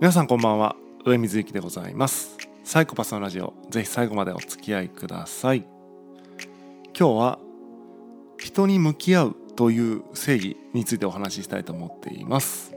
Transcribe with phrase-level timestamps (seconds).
[0.00, 0.76] 皆さんこんばんは。
[1.04, 2.38] 上水幸でございます。
[2.62, 3.52] サイコパスのラジオ。
[3.68, 5.66] ぜひ最後までお付き合いください。
[6.96, 7.38] 今日は
[8.38, 12.76] 人に向き合うという正義についてお話ししたいと思っています。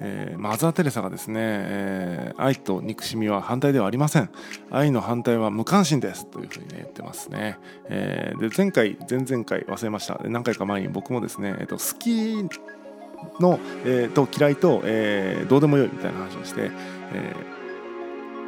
[0.00, 4.30] えー、マザー・テレサがですね、えー、愛と憎しみは反対ではありません。
[4.72, 7.56] 愛の反対は無関心ですというふうにね言ってますね、
[7.88, 10.20] えー、で前回前々回忘れました。
[10.24, 12.34] 何回か前に僕もですね、えーと好き
[13.40, 16.70] の、えー、と嫌いと、えー、どうでもよいみたいな話をして、
[17.12, 17.59] えー、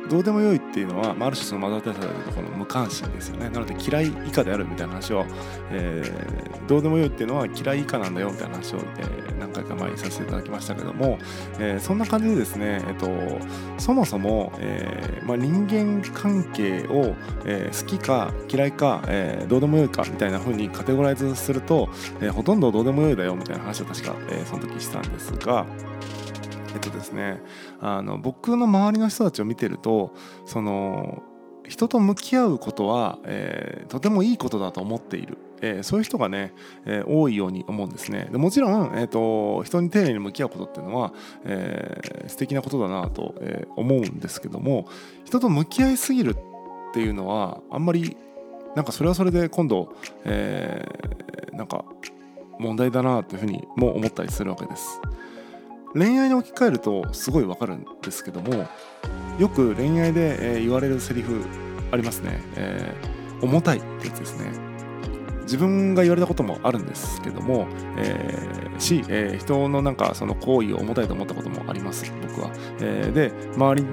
[0.09, 3.49] どうでもよいっていうのは、まあ、ある種そのマザー・テレサでいうとこの無関心ですよね。
[3.51, 5.25] なので嫌い以下であるみたいな話を、
[5.71, 11.19] えー、どうでもよいっていうのは嫌い以下なんだよみたいな話を、えー、何回か前にさせていただきましたけども、
[11.59, 13.09] えー、そんな感じでですね、えっと、
[13.79, 17.15] そもそも、えーまあ、人間関係を、
[17.45, 21.89] えー、好きか嫌いか、えー、どうでもよいかみたいな風にカテゴライズすると、
[22.21, 25.67] えー、ほとんどどうでもよいだよみたいな話を確か、えー、その時したんですが、
[26.83, 27.41] とですね、
[27.81, 31.23] あの僕の周りの人たちを見てるとその
[31.69, 36.53] 人と向き合うことは、えー、とてもいいことだと思っている、えー、そういう人がね、
[36.85, 38.29] えー、多いように思うんですね。
[38.31, 41.13] でもちろん、えーと、人に丁寧に向き合うことっていうのは、
[41.45, 44.87] えー、素敵なことだなと、え思うんですけども
[45.25, 48.17] 人と向き合いすぎるっていうのはあんまり
[48.75, 49.95] なんかそれはそれで今度、
[50.25, 51.85] えー、なんか
[52.59, 55.01] 問題だなというふうにも思ったりするわけです。
[55.95, 58.67] 恋愛に置き換えるとすごいわかるんですけども
[59.39, 61.45] よく恋愛で、え言われるセリフ
[61.91, 64.73] ありますね、えー、重たいってやつですね。
[65.43, 67.67] 自分が言われたこともあるんですけども、
[67.99, 73.87] えー、し、えー、人のなんかその行為を重たいと思ったこともあります僕は、えー、で周り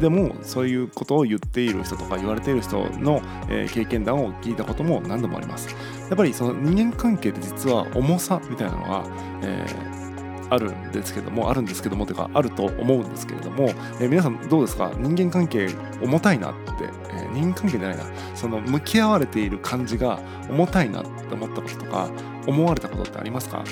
[0.00, 5.74] でもそういうことを言っている人とか言われている人の、え経験談を聞いたことも何度もあります。
[6.08, 9.04] やっぱりその人間関係って実は重さみたいなのが、
[9.42, 10.05] えー
[10.50, 14.92] あるんですけどもあるんですけどもというかあると思うんですけれども、えー、皆さんどうですか？
[14.96, 15.68] 人間関係
[16.02, 18.04] 重たいなって、えー、人間関係じゃないな。
[18.34, 22.10] その向き合われている感じが重たいなって思ったこととか
[22.46, 23.64] 思われたことってありますか？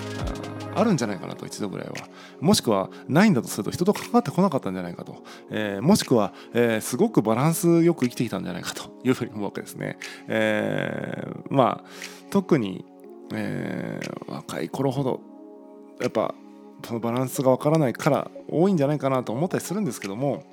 [0.77, 1.95] あるんじゃないかなと一度ぐらいは。
[2.41, 11.89] もしくはないんだとすると人と関わってこなかったんじゃないかと、えー、もしくは、えー、すごくバランスよく生きてきたんじゃないかというふうに思うわけですね、えー、まあ
[12.31, 12.85] 特に、
[13.33, 15.21] えー、若い頃ほど
[16.01, 16.35] やっぱ
[16.85, 20.45] そのバランスがわからないから多いんじゃないかなと思ったりするんですけども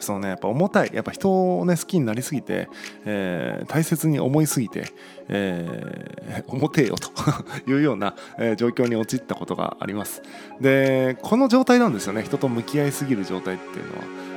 [0.00, 2.68] そのねやっぱ重たいやっぱ人をね好きになりすぎて、
[3.04, 4.84] えー、大切に思いすぎて、
[5.28, 7.10] えー、 重てえよと
[7.70, 10.22] いうような、えー、状況に陥ったことがあります。
[10.60, 12.22] でこの状態なんですよね。
[12.22, 14.35] 人と向き合いすぎる状態っていうのは、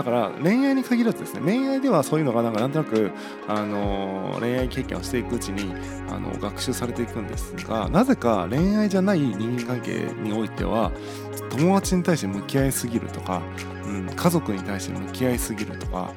[0.00, 3.10] だから恋愛に限らずですね恋愛ではそういうのがなんかなんとなく、
[3.46, 5.74] あの恋愛経験をしていくうちに
[6.08, 10.90] あの学習されていくんですがなぜか恋愛じゃない人間関係においては
[11.50, 13.42] 友達に対して向き合いすぎるとか、
[13.90, 16.12] うん、家族に対して向き合いすぎるとか、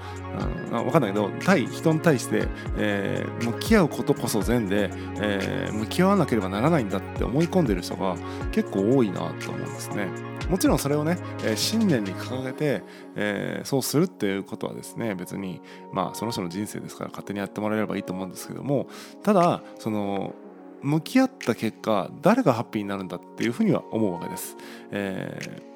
[0.72, 2.47] うん、分かんないけど対人に対して、
[2.78, 8.16] えー、向き合うことこそ善で、えー、向き合わなければならないんだって思い込んでる人が
[8.51, 10.07] 結構多いなと思うんですね。
[10.50, 12.83] もちろんそれをね、えー、信念に掲げて、
[13.16, 15.62] えー、そうするっていうことはですね別に
[15.94, 18.88] まあその人の人生ですから勝手にやってもらえればいいと思うんですけども
[19.23, 20.35] ただその
[20.81, 24.57] 向き合った結果誰がハッピーになるんだっていうふうには思うわけです。
[24.91, 25.72] えー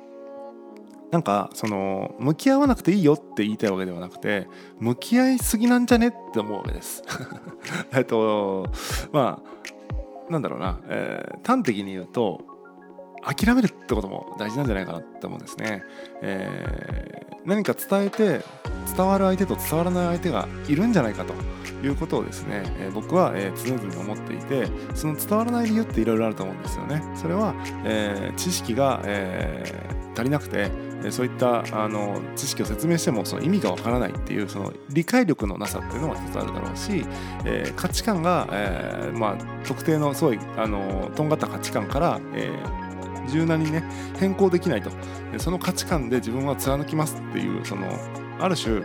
[1.12, 4.48] なんかその向き合わなくていいよって言いたいわけではなくて
[4.80, 7.04] 向き合いすぎなんじゃねって思うわけです。
[7.94, 8.68] えっと
[9.12, 9.42] ま
[10.30, 12.42] あなんだろうな、えー、端的に言うと
[13.24, 15.84] 諦めるってことも大事なんじゃないかなって思うんですね。
[16.22, 18.42] えー、何か伝えて
[18.96, 21.34] 伝わる相手と伝わらない相手がいるんじゃないかと
[21.86, 27.02] いうことをですね、えー、僕は、えー、常々思っていてその伝わらない理由っていろいろあると思うんですよね。
[27.16, 27.54] それは、
[27.86, 29.64] えー、知識が、え
[30.18, 30.72] 足りなくて
[31.10, 37.06] そういったあの知識を説明してもその意味がわからないっていうその理解力のなさっていうのが一つあるだろうし、
[37.46, 42.88] えー、価値観が、えーまあ、特定のすごいあのとんがった価値観から、えー
[43.28, 43.84] 柔軟にね
[44.18, 44.90] 変更できないと。
[45.38, 47.86] その価値観で自分は貫きますっていうその
[48.40, 48.82] ある種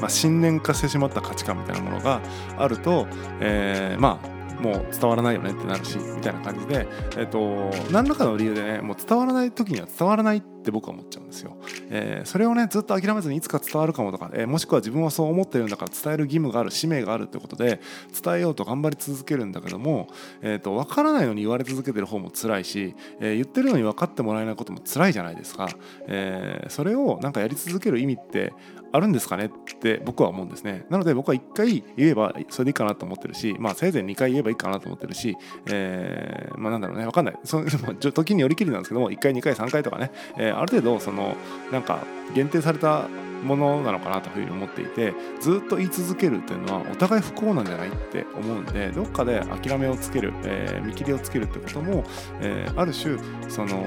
[0.00, 2.20] まあ、信念化してしまった価値観みたいなものが
[2.58, 3.06] あると、
[3.40, 6.86] えー、まあもう伝わらないよねってなるしみたいな感じで、
[7.16, 11.56] えっと、何らかの理由でねもう伝わらない時には伝わらないって僕は思っちゃうんですよ。
[11.90, 17.80] えー、それをねずっと諦めずにいつか伝わるかもとか、えー、もしくは自分はそう思ってるんだから伝える義務がある使命があるってことで
[18.22, 20.08] 伝えようと頑張り続けるんだけども、
[20.42, 25.68] えーと、分からないのに言われ続けてる方も辛いし、えー、言ってるのに分かってもらえないことも辛いじゃないですか。
[26.06, 28.52] えー、それをなんかやり続ける意味って
[28.92, 30.86] あるんですかねって僕は思うんですね。
[30.90, 35.36] なので僕は1回言えばそれでいいかなと思ってるし、まあせいぜい2回言えばいいかなと思ってるし、
[35.66, 37.38] えー、まあなんだろうね、わかんない。
[37.44, 37.62] そ
[38.12, 41.36] 時によりきりなんですけども、1回、2回、3回とかね、え、ある程度その
[41.72, 42.04] なんか
[42.34, 43.08] 限定された
[43.42, 52.04] ものなのかなというふうに思っていてずっと言い続けるっていうのはお互い不幸なんじゃないって思うんでどっかで諦めをつける、えー、見切りをつけるってことも、
[52.40, 53.18] えー、ある種
[53.48, 53.82] その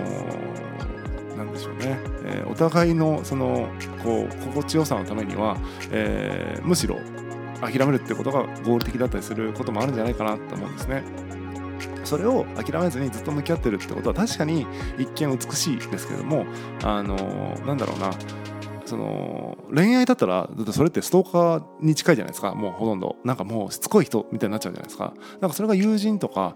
[1.36, 3.70] なんでしょうね、えー、お互いのその
[4.04, 5.58] こう心地よさのためには、
[5.92, 7.00] えー、むしろ
[7.62, 11.04] 諦めるってことが合理的だったりすることもあるんじゃないかなと思うんですね。
[12.10, 14.66] それを諦めずにずっと向き合ってるってことは確かに
[14.98, 16.44] 一見美しいですけれども
[16.84, 17.16] あの
[17.68, 18.12] なんだろうな。
[18.86, 22.56] その恋愛だったらだってそれってストーカーに近いじゃないですか。
[22.56, 23.18] もうほとんど。
[23.24, 25.14] なんかもうしつこい人みたいになっちゃうじゃないですか。
[25.42, 26.56] なんかそれが友人とか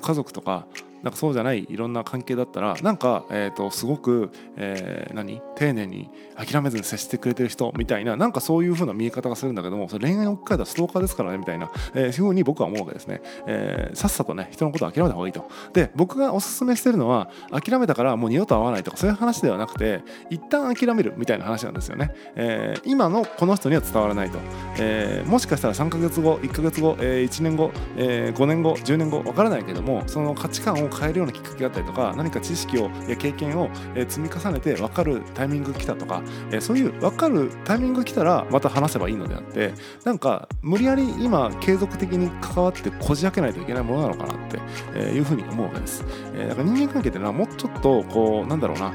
[0.00, 0.66] 家族とか
[1.04, 5.40] なんかそうじゃないいろんな関係だったらなんか、えーと、すごく、えー、何？
[5.56, 15.48] 丁寧に諦めずに接してくれてる人みたいななんかそういう風な見え方がするんだけどもそれ恋愛に置き換えたストーカーですからねみたいな、えー、そういう風に僕は思うわけですね、えー、さっさとね人のことを諦めた方がいいと。
[15.72, 24.38] で僕がおすすめしてるのは諦めたからもう二度と会わないとかそういう話ではなくて一旦諦めるみたいな話なんですよね、えー、今のこの人には伝わらないと、
[24.78, 33.68] えー、もしかしたら3ヶ月後1ヶ月後、えー、1年後、えー、5年後10年後わからないけどもその価値観を変えるようなきっかけがあったりとか何か知識を経験を
[34.08, 36.22] 積み重ねて分かるタイミングが来たとか
[36.60, 39.74] そういう分かるタイミングが来たらまた話せばいいのであって
[40.04, 46.04] なんか無理やり今継続的に関わってこじ開けないといけないものなのかなっていうふうに思うわけです。
[46.48, 48.92] だから人間関係ってのはもうちょっとこうなんだろうな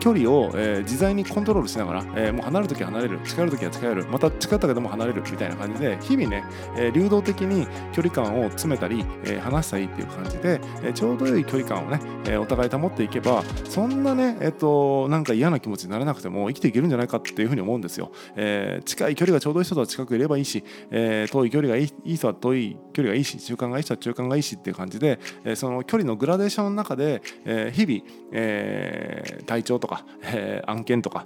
[0.00, 6.44] 距離を自在にコントロールしながらもう離れるときは離れる近寄るときは近寄るまた近寄ったけども離れるみたいな感じで日々ね
[6.92, 9.04] 流動的に距離感を詰めたり
[9.40, 10.60] 離したりっていう感じで
[10.94, 28.00] ちょうどい距離感をねえ、お互い保っていけばそんなねえっ、となんか嫌な気持ちにならなくても生きていけるんじゃないかっていうふうに思うんですよ、えー、近い距離がちょうどいい人とは近くいればいいし、えー、遠い距離がいい人は遠い距離がいいし中間がいい人は中間がいいしっていう感じで、え、その距離のグラデーションの中で、え、日々、
[28.32, 31.24] え、体調とか、え、案件とか、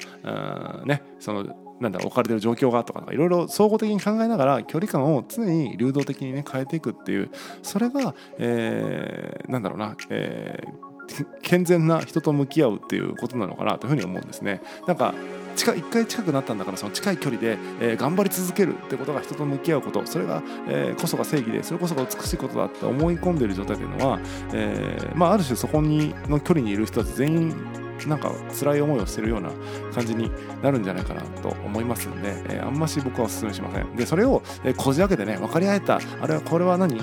[0.84, 7.30] ねそのなんだ置かれてる状況がとかいろいろ総合的に考えながら距離感を常に流動的にね変えていくっていう
[7.62, 14.60] それが、えー、なんだろうな、えー、健全な人と向き合うっていうことなのかなというふうに思うんですね。
[14.86, 15.14] なんか
[15.58, 24.20] 一回近くなったんだからその近い距離で、えー、頑張り続けるってことが人と向き合うことそれが、えー、こそが正義でそれこそが美しいことだって思い込んでる状態というのは、
[24.52, 29.50] えーまあ、ある種そこにの距離にいる人たち全員なんか辛い思いをしてるような
[29.94, 30.30] 感じに
[30.62, 33.96] なるんじゃないかなと思いますんで、えー、あんまし僕はお勧めしません。
[33.96, 37.00] でそれを、え、こじ開けてね分かり合えたあれはこれは何？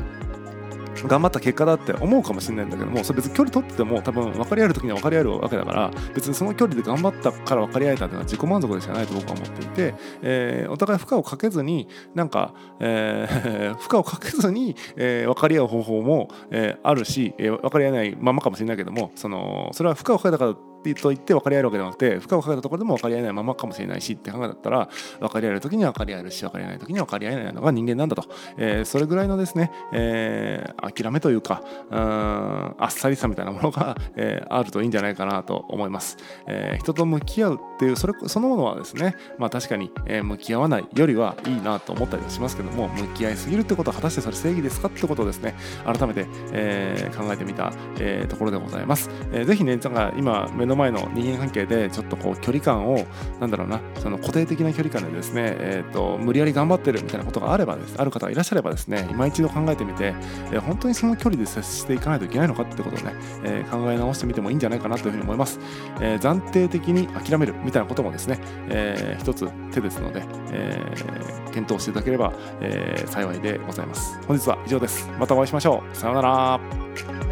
[1.08, 20.56] 頑張った結果だって思うかもしれないんだけどもそれ別に距離取ってても多分分かり合える時には分かり合えるわけだから別にその距離で頑張ったから分かり合えたっていうのは自己満足でしかないと僕は思っていて、えー、お互い負荷をかけずになんか、えー、 負荷をかけずに、えー、分かり合う方法も、えー、あるし、えー、分かり合えないままかもしれないけどもそのそれは負荷をかけたから
[20.94, 24.90] と言って分かり合えるわけではなくて負荷をかけたところでも分かり合えないままかもしれないしって考えだったら
[25.20, 28.26] 分かり合える時には分かり合えるし分かり合えない時には分かり合えないのが人間なんだと、
[28.58, 36.18] えー、それぐらいのですね、えー、諦めというかうんあっさりさみたいなものが、えー、あるといいんじゃないかなと思います、
[36.48, 53.06] えー、人と向き合うっていうそれそのものはですねまあ確かに、えー、向き合わないよりはいいなと思ったりしますけども向き合いすぎるってことは果たしてそれ正義ですかってことをですね改めて、えー、考えてみた、えー、ところでございます、えー、ぜひねなんか今目のの前の人間関係でちょっとこう距離感を
[53.40, 60.14] なんだろうなその固定的な距離感でですね、えーと、無理やり頑張ってるみたいなことがあればですある方がいらっしゃればですね今一度考えてみて、
[60.52, 63.14] えー、本当にその距離で接していかないといけないのかってことをね、
[63.44, 65.60] えー、考え直してみてもいいんじゃないかなというふうに思います、
[66.02, 68.40] えー、暫定的に諦めるみたいなこともですね、
[68.70, 74.20] えー、一つ手ですので、えー、検討していただければ、えー、幸いでございます。
[74.28, 75.10] 本日は以上です。
[75.20, 75.96] またお会いしましょう。
[75.96, 77.25] さようなら。